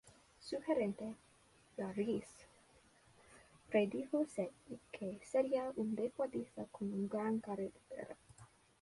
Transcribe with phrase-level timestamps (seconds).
[0.39, 1.13] Su gerente,
[1.77, 2.25] Bjarne Riis,
[3.69, 4.25] predijo
[4.91, 7.75] que sería un deportista con una gran carrera.